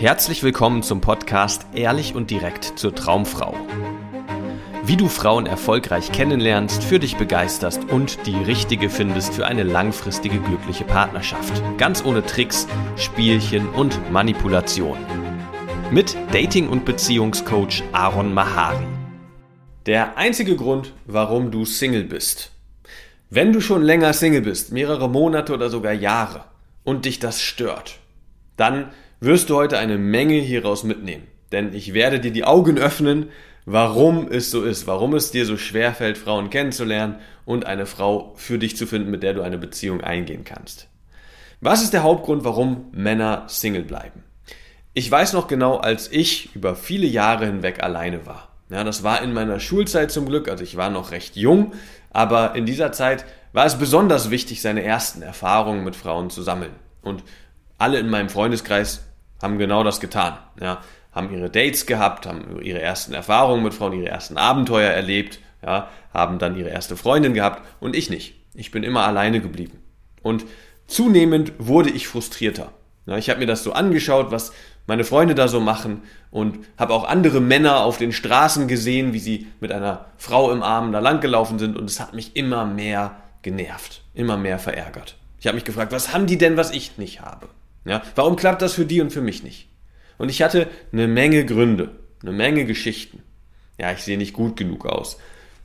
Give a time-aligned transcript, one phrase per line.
[0.00, 3.52] Herzlich willkommen zum Podcast Ehrlich und direkt zur Traumfrau.
[4.84, 10.38] Wie du Frauen erfolgreich kennenlernst, für dich begeisterst und die richtige findest für eine langfristige
[10.38, 11.60] glückliche Partnerschaft.
[11.78, 14.98] Ganz ohne Tricks, Spielchen und Manipulation.
[15.90, 18.86] Mit Dating- und Beziehungscoach Aaron Mahari.
[19.86, 22.52] Der einzige Grund, warum du Single bist.
[23.30, 26.44] Wenn du schon länger Single bist, mehrere Monate oder sogar Jahre,
[26.84, 27.98] und dich das stört,
[28.56, 31.26] dann wirst du heute eine Menge hieraus mitnehmen.
[31.52, 33.30] Denn ich werde dir die Augen öffnen,
[33.64, 38.34] warum es so ist, warum es dir so schwer fällt, Frauen kennenzulernen und eine Frau
[38.36, 40.88] für dich zu finden, mit der du eine Beziehung eingehen kannst.
[41.60, 44.22] Was ist der Hauptgrund, warum Männer Single bleiben?
[44.94, 48.48] Ich weiß noch genau, als ich über viele Jahre hinweg alleine war.
[48.70, 51.72] Ja, das war in meiner Schulzeit zum Glück, also ich war noch recht jung,
[52.10, 56.72] aber in dieser Zeit war es besonders wichtig, seine ersten Erfahrungen mit Frauen zu sammeln.
[57.02, 57.24] Und
[57.78, 59.07] alle in meinem Freundeskreis
[59.40, 60.38] haben genau das getan.
[60.60, 60.80] Ja,
[61.12, 65.88] haben ihre Dates gehabt, haben ihre ersten Erfahrungen mit Frauen, ihre ersten Abenteuer erlebt, ja,
[66.12, 68.34] haben dann ihre erste Freundin gehabt und ich nicht.
[68.54, 69.78] Ich bin immer alleine geblieben.
[70.22, 70.44] Und
[70.86, 72.72] zunehmend wurde ich frustrierter.
[73.06, 74.52] Ja, ich habe mir das so angeschaut, was
[74.86, 79.18] meine Freunde da so machen und habe auch andere Männer auf den Straßen gesehen, wie
[79.18, 83.16] sie mit einer Frau im Arm da langgelaufen sind und es hat mich immer mehr
[83.42, 85.16] genervt, immer mehr verärgert.
[85.40, 87.48] Ich habe mich gefragt, was haben die denn, was ich nicht habe?
[87.84, 89.68] Ja, warum klappt das für die und für mich nicht?
[90.18, 91.90] Und ich hatte eine Menge Gründe,
[92.22, 93.22] eine Menge Geschichten.
[93.78, 95.18] Ja, ich sehe nicht gut genug aus.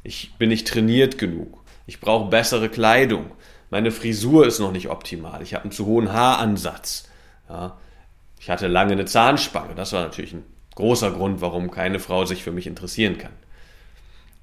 [0.03, 1.64] Ich bin nicht trainiert genug.
[1.88, 3.31] Ich brauche bessere Kleidung.
[3.69, 5.41] Meine Frisur ist noch nicht optimal.
[5.41, 7.09] Ich habe einen zu hohen Haaransatz.
[7.50, 7.78] Ja,
[8.39, 9.73] ich hatte lange eine Zahnspange.
[9.73, 13.34] Das war natürlich ein großer Grund, warum keine Frau sich für mich interessieren kann.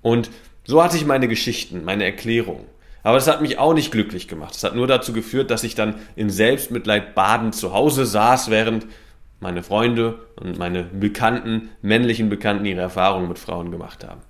[0.02, 0.30] Und
[0.64, 2.64] so hatte ich meine Geschichten, meine Erklärungen.
[3.02, 4.54] Aber das hat mich auch nicht glücklich gemacht.
[4.54, 8.86] Es hat nur dazu geführt, dass ich dann in Selbstmitleid badend zu Hause saß, während
[9.40, 14.20] meine Freunde und meine Bekannten, männlichen Bekannten, ihre Erfahrungen mit Frauen gemacht haben.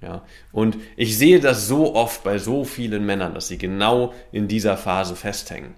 [0.00, 4.48] Ja, und ich sehe das so oft bei so vielen Männern, dass sie genau in
[4.48, 5.74] dieser Phase festhängen.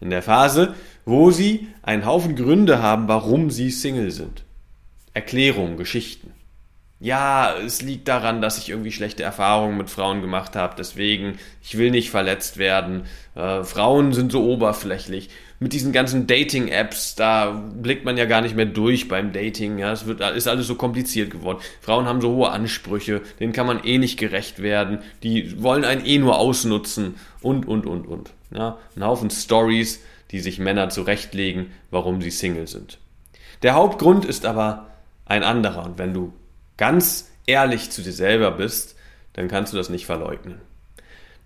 [0.00, 0.74] In der Phase,
[1.04, 4.44] wo sie einen Haufen Gründe haben, warum sie Single sind.
[5.14, 6.35] Erklärungen, Geschichten
[6.98, 11.76] ja, es liegt daran, dass ich irgendwie schlechte Erfahrungen mit Frauen gemacht habe, deswegen, ich
[11.76, 13.04] will nicht verletzt werden.
[13.34, 15.28] Äh, Frauen sind so oberflächlich.
[15.58, 19.78] Mit diesen ganzen Dating-Apps, da blickt man ja gar nicht mehr durch beim Dating.
[19.78, 21.58] Ja, es wird, ist alles so kompliziert geworden.
[21.80, 24.98] Frauen haben so hohe Ansprüche, denen kann man eh nicht gerecht werden.
[25.22, 28.30] Die wollen einen eh nur ausnutzen und, und, und, und.
[28.50, 32.98] Ja, ein Haufen Stories, die sich Männer zurechtlegen, warum sie Single sind.
[33.62, 34.88] Der Hauptgrund ist aber
[35.24, 35.84] ein anderer.
[35.84, 36.32] Und wenn du
[36.76, 38.96] ganz ehrlich zu dir selber bist,
[39.32, 40.60] dann kannst du das nicht verleugnen.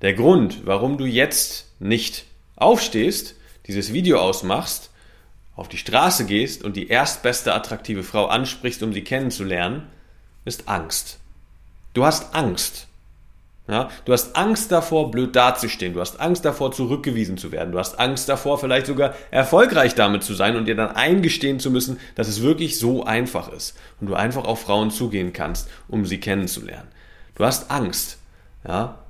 [0.02, 2.24] Der Grund, warum du jetzt nicht
[2.56, 3.34] aufstehst,
[3.66, 4.90] dieses Video ausmachst,
[5.56, 9.88] auf die Straße gehst und die erstbeste attraktive Frau ansprichst, um sie kennenzulernen,
[10.44, 11.18] ist Angst.
[11.92, 12.86] Du hast Angst.
[13.70, 15.92] Ja, du hast Angst davor, blöd dazustehen.
[15.92, 17.70] Du hast Angst davor, zurückgewiesen zu werden.
[17.70, 21.70] Du hast Angst davor, vielleicht sogar erfolgreich damit zu sein und dir dann eingestehen zu
[21.70, 26.04] müssen, dass es wirklich so einfach ist und du einfach auf Frauen zugehen kannst, um
[26.04, 26.88] sie kennenzulernen.
[27.36, 28.18] Du hast Angst.
[28.66, 29.04] Ja,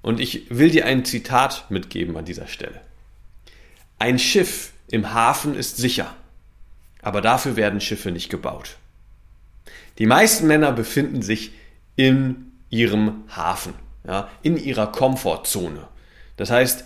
[0.00, 2.80] und ich will dir ein Zitat mitgeben an dieser Stelle.
[3.98, 6.16] Ein Schiff im Hafen ist sicher,
[7.02, 8.78] aber dafür werden Schiffe nicht gebaut.
[9.98, 11.52] Die meisten Männer befinden sich
[11.96, 13.74] in ihrem Hafen
[14.06, 15.88] ja, in ihrer Komfortzone.
[16.36, 16.84] Das heißt,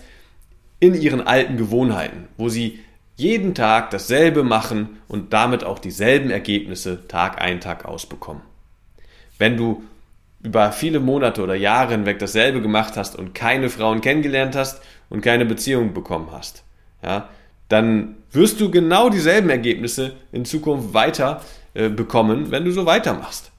[0.79, 2.79] in ihren alten Gewohnheiten, wo sie
[3.15, 8.41] jeden Tag dasselbe machen und damit auch dieselben Ergebnisse Tag ein, Tag aus bekommen.
[9.37, 9.83] Wenn du
[10.41, 15.21] über viele Monate oder Jahre hinweg dasselbe gemacht hast und keine Frauen kennengelernt hast und
[15.21, 16.63] keine Beziehung bekommen hast,
[17.03, 17.29] ja,
[17.69, 21.41] dann wirst du genau dieselben Ergebnisse in Zukunft weiter
[21.73, 23.50] äh, bekommen, wenn du so weitermachst.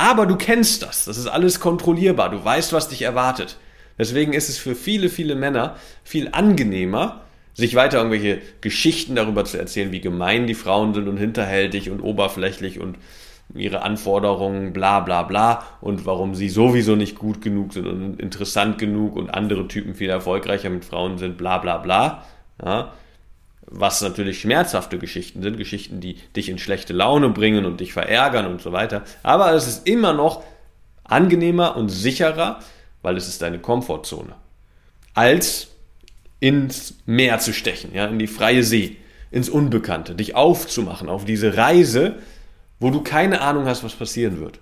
[0.00, 1.04] Aber du kennst das.
[1.04, 2.30] Das ist alles kontrollierbar.
[2.30, 3.58] Du weißt, was dich erwartet.
[3.98, 7.20] Deswegen ist es für viele, viele Männer viel angenehmer,
[7.52, 12.00] sich weiter irgendwelche Geschichten darüber zu erzählen, wie gemein die Frauen sind und hinterhältig und
[12.00, 12.96] oberflächlich und
[13.54, 18.78] ihre Anforderungen, bla bla bla und warum sie sowieso nicht gut genug sind und interessant
[18.78, 22.24] genug und andere Typen viel erfolgreicher mit Frauen sind, bla bla bla.
[22.64, 22.94] Ja,
[23.70, 28.46] was natürlich schmerzhafte Geschichten sind, Geschichten, die dich in schlechte Laune bringen und dich verärgern
[28.46, 29.04] und so weiter.
[29.22, 30.42] Aber es ist immer noch
[31.04, 32.60] angenehmer und sicherer,
[33.02, 34.34] weil es ist deine Komfortzone,
[35.14, 35.68] als
[36.40, 38.96] ins Meer zu stechen, ja, in die freie See,
[39.30, 42.16] ins Unbekannte, dich aufzumachen auf diese Reise,
[42.80, 44.58] wo du keine Ahnung hast, was passieren wird.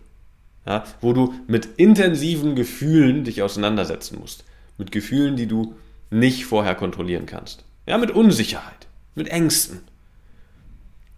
[0.67, 4.45] Ja, wo du mit intensiven Gefühlen dich auseinandersetzen musst.
[4.77, 5.77] Mit Gefühlen, die du
[6.11, 7.65] nicht vorher kontrollieren kannst.
[7.87, 8.88] Ja, mit Unsicherheit
[9.19, 9.81] mit Ängsten.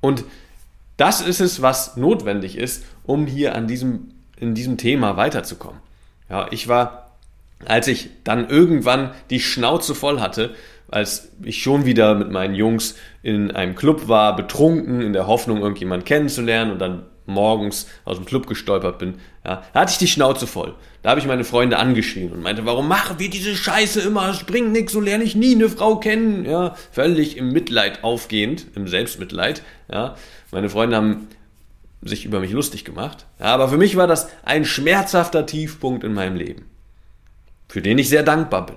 [0.01, 0.25] Und
[0.97, 5.81] das ist es, was notwendig ist, um hier an diesem, in diesem Thema weiterzukommen.
[6.29, 7.13] Ja, ich war,
[7.65, 10.55] als ich dann irgendwann die Schnauze voll hatte,
[10.91, 15.59] als ich schon wieder mit meinen Jungs in einem Club war, betrunken, in der Hoffnung,
[15.59, 19.15] irgendjemanden kennenzulernen und dann morgens aus dem Club gestolpert bin,
[19.45, 20.75] ja, da hatte ich die Schnauze voll.
[21.03, 24.29] Da habe ich meine Freunde angeschrien und meinte, warum machen wir diese Scheiße immer?
[24.29, 26.45] Es bringt nichts, so lerne ich nie eine Frau kennen.
[26.45, 29.63] Ja, völlig im Mitleid aufgehend, im Selbstmitleid.
[29.91, 30.17] Ja,
[30.51, 31.29] meine Freunde haben
[32.03, 33.27] sich über mich lustig gemacht.
[33.39, 36.67] Ja, aber für mich war das ein schmerzhafter Tiefpunkt in meinem Leben,
[37.69, 38.77] für den ich sehr dankbar bin.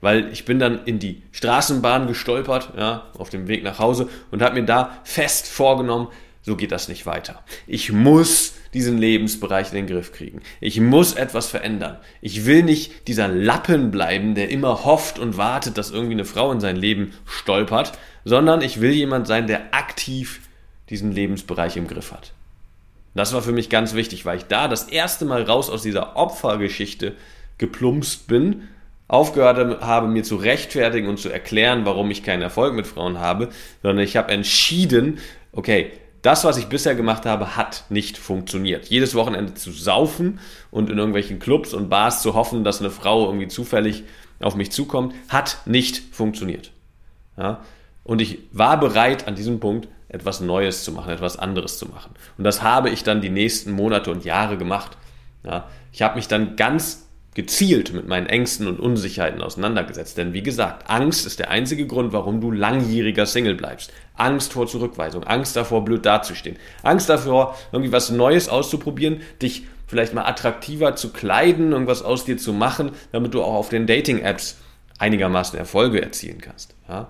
[0.00, 4.42] Weil ich bin dann in die Straßenbahn gestolpert, ja, auf dem Weg nach Hause und
[4.42, 6.08] habe mir da fest vorgenommen,
[6.44, 7.42] so geht das nicht weiter.
[7.66, 10.42] Ich muss diesen Lebensbereich in den Griff kriegen.
[10.60, 11.96] Ich muss etwas verändern.
[12.20, 16.52] Ich will nicht dieser Lappen bleiben, der immer hofft und wartet, dass irgendwie eine Frau
[16.52, 17.92] in sein Leben stolpert,
[18.26, 20.40] sondern ich will jemand sein, der aktiv
[20.90, 22.32] diesen Lebensbereich im Griff hat.
[23.14, 26.16] Das war für mich ganz wichtig, weil ich da das erste Mal raus aus dieser
[26.16, 27.14] Opfergeschichte
[27.56, 28.68] geplumpst bin,
[29.08, 33.48] aufgehört habe, mir zu rechtfertigen und zu erklären, warum ich keinen Erfolg mit Frauen habe,
[33.82, 35.18] sondern ich habe entschieden,
[35.52, 35.92] okay,
[36.24, 38.86] das, was ich bisher gemacht habe, hat nicht funktioniert.
[38.86, 40.40] Jedes Wochenende zu saufen
[40.70, 44.04] und in irgendwelchen Clubs und Bars zu hoffen, dass eine Frau irgendwie zufällig
[44.40, 46.70] auf mich zukommt, hat nicht funktioniert.
[47.36, 47.60] Ja?
[48.04, 52.12] Und ich war bereit, an diesem Punkt etwas Neues zu machen, etwas anderes zu machen.
[52.38, 54.96] Und das habe ich dann die nächsten Monate und Jahre gemacht.
[55.44, 55.68] Ja?
[55.92, 57.03] Ich habe mich dann ganz
[57.34, 60.16] gezielt mit meinen Ängsten und Unsicherheiten auseinandergesetzt.
[60.16, 63.92] Denn wie gesagt, Angst ist der einzige Grund, warum du langjähriger Single bleibst.
[64.14, 70.14] Angst vor Zurückweisung, Angst davor, blöd dazustehen, Angst davor, irgendwie was Neues auszuprobieren, dich vielleicht
[70.14, 74.58] mal attraktiver zu kleiden, irgendwas aus dir zu machen, damit du auch auf den Dating-Apps
[74.98, 76.74] einigermaßen Erfolge erzielen kannst.
[76.88, 77.08] Ja?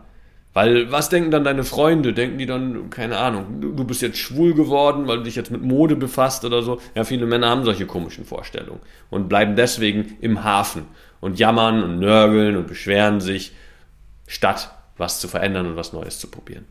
[0.54, 2.12] Weil was denken dann deine Freunde?
[2.12, 5.62] Denken die dann, keine Ahnung, du, bist jetzt schwul geworden, weil du dich jetzt mit
[5.62, 6.80] Mode befasst oder so?
[6.94, 8.80] Ja, viele Männer haben solche komischen Vorstellungen
[9.10, 10.86] und bleiben deswegen im Hafen
[11.20, 13.52] und jammern und nörgeln und beschweren sich,
[14.28, 16.66] statt was zu verändern und was Neues zu probieren.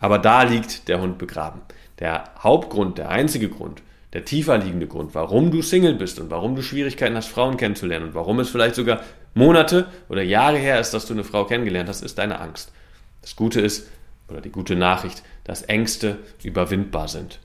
[0.00, 1.60] Aber da liegt der Hund begraben.
[2.00, 3.82] Der Hauptgrund, der einzige Grund,
[4.14, 8.06] der tiefer liegende Grund, warum du Single bist und warum du Schwierigkeiten hast, Frauen kennenzulernen
[8.06, 9.02] und warum es vielleicht sogar
[9.34, 12.72] Monate oder Jahre her ist, dass du eine Frau kennengelernt hast, ist deine Angst.
[13.20, 13.90] Das Gute ist,
[14.28, 17.40] oder die gute Nachricht, dass Ängste überwindbar sind.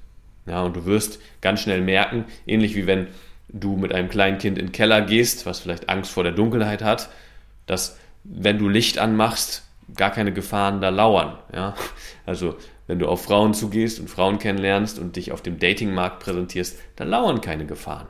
[0.45, 3.07] Ja, und du wirst ganz schnell merken, ähnlich wie wenn
[3.49, 6.83] du mit einem kleinen Kind in den Keller gehst, was vielleicht Angst vor der Dunkelheit
[6.83, 7.09] hat,
[7.65, 9.63] dass wenn du Licht anmachst,
[9.95, 11.37] gar keine Gefahren da lauern.
[11.53, 11.75] Ja?
[12.25, 12.55] Also
[12.87, 17.03] wenn du auf Frauen zugehst und Frauen kennenlernst und dich auf dem Datingmarkt präsentierst, da
[17.03, 18.07] lauern keine Gefahren.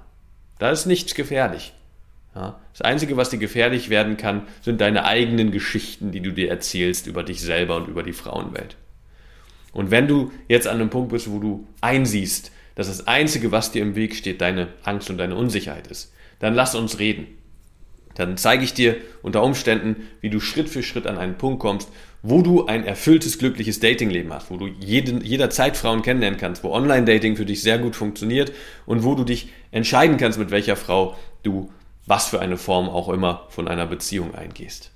[0.57, 1.73] Da ist nichts gefährlich.
[2.35, 2.59] Ja?
[2.71, 7.07] Das Einzige, was dir gefährlich werden kann, sind deine eigenen Geschichten, die du dir erzählst
[7.07, 8.77] über dich selber und über die Frauenwelt.
[9.71, 13.71] Und wenn du jetzt an einem Punkt bist, wo du einsiehst, dass das Einzige, was
[13.71, 17.27] dir im Weg steht, deine Angst und deine Unsicherheit ist, dann lass uns reden.
[18.19, 21.89] Dann zeige ich dir unter Umständen, wie du Schritt für Schritt an einen Punkt kommst,
[22.21, 26.73] wo du ein erfülltes, glückliches Datingleben hast, wo du jeden, jederzeit Frauen kennenlernen kannst, wo
[26.73, 28.51] Online-Dating für dich sehr gut funktioniert
[28.85, 31.71] und wo du dich entscheiden kannst, mit welcher Frau du
[32.07, 34.91] was für eine Form auch immer von einer Beziehung eingehst.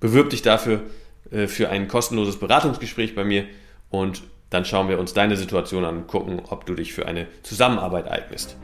[0.00, 0.80] Bewirb dich dafür
[1.30, 3.44] äh, für ein kostenloses Beratungsgespräch bei mir
[3.90, 7.26] und dann schauen wir uns deine Situation an und gucken, ob du dich für eine
[7.42, 8.56] Zusammenarbeit eignest.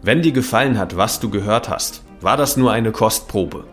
[0.00, 3.64] Wenn dir gefallen hat, was du gehört hast, war das nur eine Kostprobe.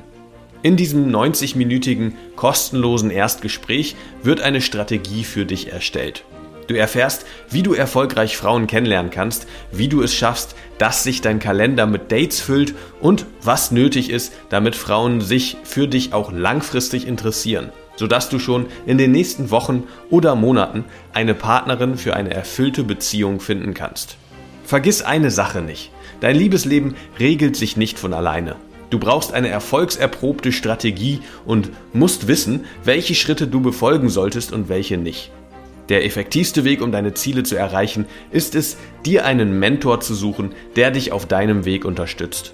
[0.63, 6.25] In diesem 90-minütigen kostenlosen Erstgespräch wird eine Strategie für dich erstellt.
[6.67, 11.39] Du erfährst, wie du erfolgreich Frauen kennenlernen kannst, wie du es schaffst, dass sich dein
[11.39, 17.07] Kalender mit Dates füllt und was nötig ist, damit Frauen sich für dich auch langfristig
[17.07, 22.83] interessieren, sodass du schon in den nächsten Wochen oder Monaten eine Partnerin für eine erfüllte
[22.83, 24.15] Beziehung finden kannst.
[24.63, 25.91] Vergiss eine Sache nicht.
[26.21, 28.55] Dein Liebesleben regelt sich nicht von alleine.
[28.89, 34.97] Du brauchst eine erfolgserprobte Strategie und musst wissen, welche Schritte du befolgen solltest und welche
[34.97, 35.31] nicht.
[35.89, 40.53] Der effektivste Weg, um deine Ziele zu erreichen, ist es, dir einen Mentor zu suchen,
[40.75, 42.53] der dich auf deinem Weg unterstützt.